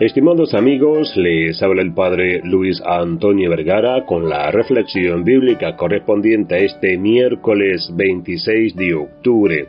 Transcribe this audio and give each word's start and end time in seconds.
Estimados 0.00 0.54
amigos, 0.54 1.16
les 1.16 1.62
habla 1.62 1.80
el 1.80 1.94
Padre 1.94 2.40
Luis 2.42 2.82
Antonio 2.84 3.48
Vergara 3.48 4.04
con 4.04 4.28
la 4.28 4.50
reflexión 4.50 5.22
bíblica 5.22 5.76
correspondiente 5.76 6.56
a 6.56 6.58
este 6.58 6.98
miércoles 6.98 7.92
26 7.94 8.74
de 8.74 8.92
octubre. 8.92 9.68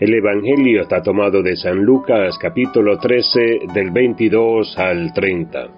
El 0.00 0.12
Evangelio 0.12 0.82
está 0.82 1.02
tomado 1.02 1.40
de 1.40 1.54
San 1.54 1.84
Lucas 1.84 2.36
capítulo 2.36 2.98
13 2.98 3.60
del 3.72 3.92
22 3.92 4.76
al 4.76 5.12
30. 5.12 5.68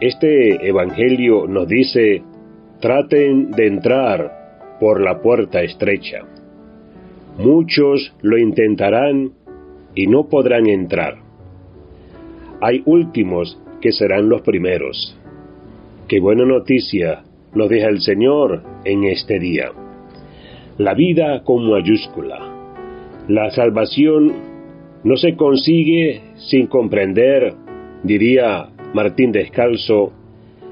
Este 0.00 0.68
Evangelio 0.68 1.46
nos 1.46 1.68
dice, 1.68 2.24
traten 2.80 3.52
de 3.52 3.68
entrar 3.68 4.78
por 4.80 5.00
la 5.00 5.20
puerta 5.20 5.62
estrecha. 5.62 6.24
Muchos 7.38 8.16
lo 8.20 8.36
intentarán 8.36 9.30
y 9.94 10.08
no 10.08 10.28
podrán 10.28 10.66
entrar 10.66 11.21
hay 12.62 12.80
últimos 12.86 13.58
que 13.80 13.90
serán 13.90 14.28
los 14.28 14.42
primeros. 14.42 15.18
Qué 16.06 16.20
buena 16.20 16.44
noticia 16.44 17.24
nos 17.54 17.68
deja 17.68 17.88
el 17.88 18.00
Señor 18.00 18.62
en 18.84 19.02
este 19.02 19.40
día. 19.40 19.72
La 20.78 20.94
vida 20.94 21.42
con 21.42 21.68
mayúscula. 21.68 22.38
La 23.26 23.50
salvación 23.50 24.32
no 25.02 25.16
se 25.16 25.34
consigue 25.34 26.20
sin 26.36 26.68
comprender, 26.68 27.52
diría 28.04 28.68
Martín 28.94 29.32
Descalzo, 29.32 30.12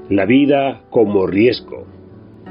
la 0.09 0.25
vida 0.25 0.83
como 0.91 1.27
riesgo. 1.27 1.87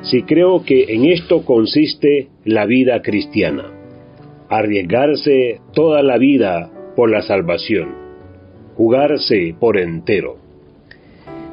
Si 0.03 0.23
creo 0.25 0.65
que 0.65 0.85
en 0.95 1.07
esto 1.07 1.47
consiste 1.47 2.29
la 2.45 2.67
vida 2.67 3.01
cristiana, 3.01 3.73
arriesgarse 4.51 5.61
toda 5.73 6.03
la 6.03 6.19
vida 6.19 6.71
por 6.95 7.11
la 7.11 7.23
salvación 7.23 8.10
jugarse 8.81 9.55
por 9.61 9.79
entero. 9.79 10.39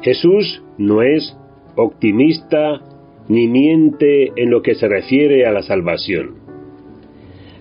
Jesús 0.00 0.62
no 0.78 1.02
es 1.02 1.36
optimista 1.76 2.80
ni 3.28 3.48
miente 3.48 4.32
en 4.34 4.50
lo 4.50 4.62
que 4.62 4.74
se 4.74 4.88
refiere 4.88 5.44
a 5.44 5.52
la 5.52 5.60
salvación. 5.60 6.36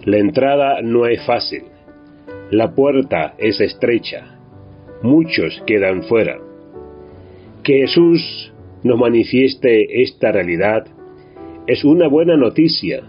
La 0.06 0.20
entrada 0.20 0.82
no 0.82 1.06
es 1.06 1.22
fácil, 1.26 1.64
la 2.50 2.76
puerta 2.76 3.36
es 3.38 3.60
estrecha, 3.60 4.38
muchos 5.04 5.62
quedan 5.68 6.04
fuera. 6.04 6.38
Que 7.62 7.80
Jesús 7.80 8.54
nos 8.84 8.98
manifieste 8.98 10.02
esta 10.02 10.32
realidad 10.32 10.86
es 11.68 11.84
una 11.84 12.08
buena 12.08 12.38
noticia, 12.38 13.04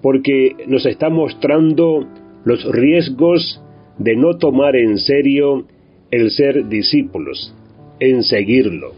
porque 0.00 0.54
nos 0.68 0.86
está 0.86 1.10
mostrando 1.10 2.06
los 2.44 2.64
riesgos 2.70 3.60
de 3.98 4.14
no 4.14 4.38
tomar 4.38 4.76
en 4.76 4.98
serio 4.98 5.66
el 6.14 6.30
ser 6.30 6.68
discípulos, 6.68 7.52
en 7.98 8.22
seguirlo. 8.22 8.92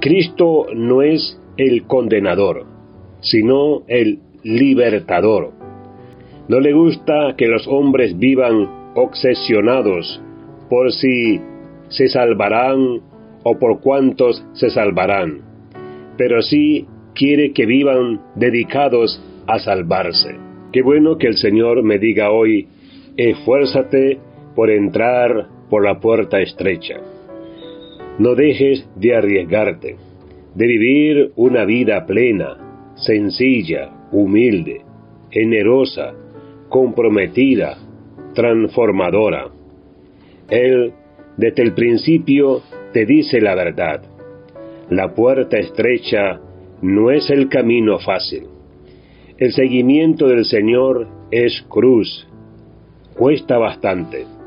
Cristo 0.00 0.66
no 0.72 1.02
es 1.02 1.40
el 1.56 1.86
condenador, 1.86 2.66
sino 3.20 3.82
el 3.88 4.20
libertador. 4.44 5.50
No 6.46 6.60
le 6.60 6.72
gusta 6.72 7.34
que 7.36 7.48
los 7.48 7.66
hombres 7.66 8.16
vivan 8.16 8.92
obsesionados 8.94 10.22
por 10.70 10.92
si 10.92 11.40
se 11.88 12.08
salvarán 12.08 13.00
o 13.42 13.58
por 13.58 13.80
cuántos 13.80 14.44
se 14.52 14.70
salvarán, 14.70 15.40
pero 16.16 16.42
sí 16.42 16.86
quiere 17.12 17.52
que 17.52 17.66
vivan 17.66 18.20
dedicados 18.36 19.20
a 19.48 19.58
salvarse. 19.58 20.36
Qué 20.72 20.80
bueno 20.82 21.18
que 21.18 21.26
el 21.26 21.38
Señor 21.38 21.82
me 21.82 21.98
diga 21.98 22.30
hoy, 22.30 22.68
esfuérzate 23.16 24.18
por 24.54 24.70
entrar 24.70 25.57
por 25.68 25.84
la 25.84 26.00
puerta 26.00 26.40
estrecha. 26.40 26.96
No 28.18 28.34
dejes 28.34 28.88
de 28.96 29.14
arriesgarte, 29.14 29.96
de 30.54 30.66
vivir 30.66 31.32
una 31.36 31.64
vida 31.64 32.04
plena, 32.06 32.92
sencilla, 32.96 33.90
humilde, 34.10 34.82
generosa, 35.30 36.14
comprometida, 36.68 37.78
transformadora. 38.34 39.48
Él, 40.50 40.92
desde 41.36 41.62
el 41.62 41.74
principio, 41.74 42.62
te 42.92 43.04
dice 43.06 43.40
la 43.40 43.54
verdad. 43.54 44.02
La 44.90 45.14
puerta 45.14 45.58
estrecha 45.58 46.40
no 46.80 47.10
es 47.10 47.30
el 47.30 47.48
camino 47.48 47.98
fácil. 47.98 48.44
El 49.36 49.52
seguimiento 49.52 50.26
del 50.26 50.44
Señor 50.44 51.06
es 51.30 51.64
cruz. 51.68 52.26
Cuesta 53.14 53.58
bastante 53.58 54.37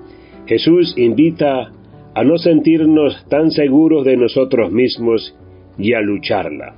Jesús 0.45 0.93
invita 0.97 1.71
a 2.13 2.23
no 2.23 2.37
sentirnos 2.37 3.25
tan 3.29 3.51
seguros 3.51 4.05
de 4.05 4.17
nosotros 4.17 4.71
mismos 4.71 5.35
y 5.77 5.93
a 5.93 6.01
lucharla. 6.01 6.75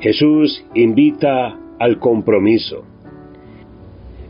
Jesús 0.00 0.64
invita 0.74 1.56
al 1.78 1.98
compromiso. 1.98 2.84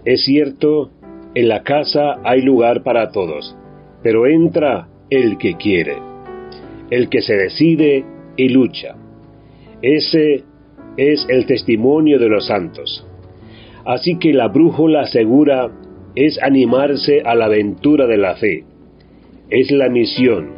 Es 0.05 0.25
cierto, 0.25 0.91
en 1.35 1.49
la 1.49 1.63
casa 1.63 2.19
hay 2.25 2.43
lugar 2.43 2.83
para 2.83 3.11
todos, 3.11 3.57
pero 4.03 4.27
entra 4.27 4.89
el 5.09 5.39
que 5.39 5.55
quiere, 5.55 5.97
el 6.91 7.09
que 7.09 7.23
se 7.23 7.35
decide 7.35 8.05
y 8.37 8.49
lucha. 8.51 8.97
Ese 9.81 10.45
es 10.97 11.27
el 11.29 11.47
testimonio 11.47 12.19
de 12.19 12.29
los 12.29 12.47
santos. 12.47 13.07
Así 13.85 14.19
que 14.19 14.33
la 14.33 14.49
brújula 14.49 15.07
segura 15.07 15.71
es 16.15 16.43
animarse 16.43 17.23
a 17.25 17.35
la 17.35 17.47
aventura 17.47 18.07
de 18.07 18.17
la 18.17 18.37
fe. 18.37 18.65
Es 19.51 19.71
la 19.71 19.89
misión, 19.89 20.51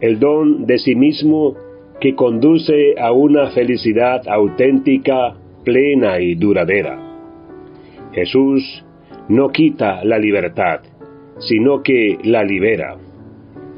el 0.00 0.18
don 0.18 0.66
de 0.66 0.78
sí 0.78 0.94
mismo 0.94 1.56
que 2.00 2.14
conduce 2.14 2.94
a 2.98 3.12
una 3.12 3.50
felicidad 3.50 4.26
auténtica, 4.28 5.36
plena 5.64 6.20
y 6.20 6.34
duradera. 6.34 6.98
Jesús 8.12 8.84
no 9.28 9.48
quita 9.48 10.04
la 10.04 10.18
libertad, 10.18 10.80
sino 11.38 11.82
que 11.82 12.18
la 12.22 12.44
libera. 12.44 12.96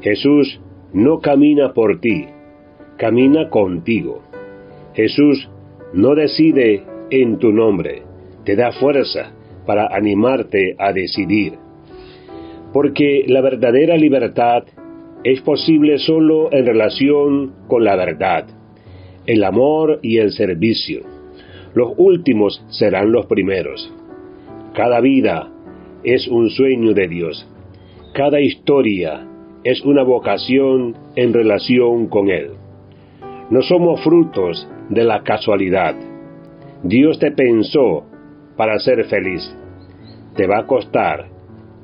Jesús 0.01 0.61
no 0.93 1.19
camina 1.19 1.73
por 1.73 1.99
ti, 1.99 2.25
camina 2.97 3.49
contigo. 3.49 4.21
Jesús 4.93 5.49
no 5.93 6.15
decide 6.15 6.83
en 7.09 7.37
tu 7.39 7.51
nombre, 7.51 8.03
te 8.43 8.55
da 8.55 8.71
fuerza, 8.71 9.33
para 9.69 9.95
animarte 9.95 10.73
a 10.79 10.93
decidir. 10.93 11.53
Porque 12.73 13.23
la 13.27 13.39
verdadera 13.39 13.97
libertad 13.97 14.63
es 15.23 15.41
posible 15.41 15.99
solo 15.99 16.51
en 16.51 16.65
relación 16.65 17.53
con 17.67 17.83
la 17.83 17.95
verdad, 17.95 18.47
el 19.27 19.43
amor 19.43 19.99
y 20.01 20.17
el 20.17 20.31
servicio. 20.31 21.01
Los 21.75 21.93
últimos 21.97 22.65
serán 22.69 23.11
los 23.11 23.27
primeros. 23.27 23.93
Cada 24.73 25.01
vida 25.01 25.51
es 26.03 26.27
un 26.27 26.49
sueño 26.49 26.95
de 26.95 27.07
Dios. 27.07 27.47
Cada 28.15 28.41
historia 28.41 29.27
es 29.63 29.85
una 29.85 30.01
vocación 30.01 30.95
en 31.15 31.31
relación 31.31 32.07
con 32.07 32.31
Él. 32.31 32.53
No 33.51 33.61
somos 33.61 34.01
frutos 34.01 34.67
de 34.89 35.03
la 35.03 35.21
casualidad. 35.21 35.95
Dios 36.81 37.19
te 37.19 37.29
pensó 37.29 38.08
para 38.59 38.77
ser 38.79 39.05
feliz. 39.05 39.55
Te 40.35 40.45
va 40.45 40.57
a 40.57 40.67
costar, 40.67 41.29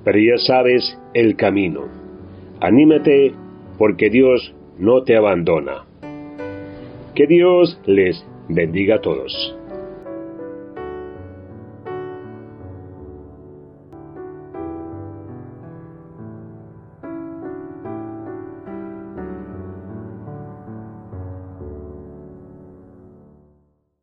pero 0.04 0.20
ya 0.20 0.38
sabes 0.38 1.00
el 1.14 1.38
camino. 1.38 1.86
Anímate 2.60 3.32
porque 3.78 4.10
Dios 4.10 4.54
no 4.78 5.04
te 5.04 5.16
abandona. 5.16 5.86
Que 7.16 7.28
Dios 7.28 7.80
les 7.86 8.28
bendiga 8.50 8.96
a 8.96 9.00
todos. 9.00 9.56